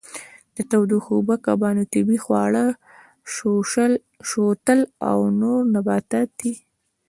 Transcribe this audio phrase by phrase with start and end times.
[0.55, 2.65] د تودو اوبو کبانو طبیعي خواړه
[4.29, 6.53] شوتل او نور نباتات دي.